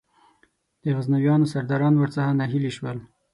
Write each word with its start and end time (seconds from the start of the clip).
د 0.83 0.83
غزنویانو 0.97 1.51
سرداران 1.53 1.93
ور 1.97 2.09
څخه 2.15 2.31
ناهیلي 2.39 2.71
شول. 2.77 2.97